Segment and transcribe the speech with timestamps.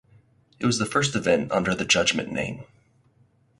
[0.59, 2.63] It was the first event under the Judgement name.